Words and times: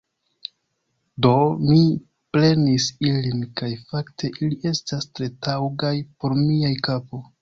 Do, 1.25 1.33
mi 1.65 1.77
prenis 2.37 2.87
ilin 3.09 3.43
kaj 3.61 3.69
fakte 3.91 4.33
ili 4.47 4.59
estas 4.73 5.07
tre 5.21 5.29
taŭgaj 5.49 5.97
por 6.23 6.39
mia 6.45 6.73
kapo 6.89 7.23